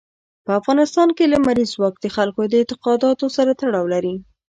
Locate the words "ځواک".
1.75-1.95